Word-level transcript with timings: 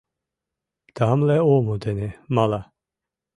Тамле 0.95 1.37
омо 1.53 1.73
дене 1.85 2.09
мала. 2.35 2.61